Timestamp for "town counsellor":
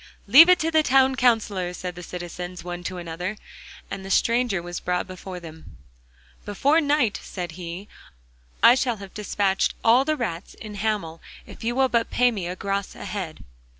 0.81-1.75